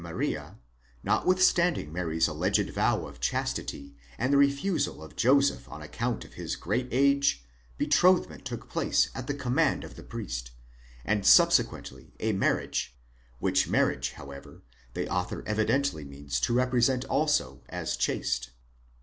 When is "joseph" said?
5.15-5.69